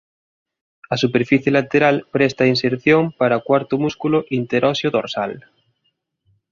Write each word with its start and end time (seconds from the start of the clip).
A 0.93 0.95
superficie 1.03 1.51
lateral 1.59 1.95
presta 2.15 2.41
a 2.43 2.51
inserción 2.53 3.03
para 3.19 3.39
o 3.39 3.43
cuarto 3.47 3.73
músculo 3.83 4.17
interóseo 4.39 4.89
dorsal. 4.97 5.33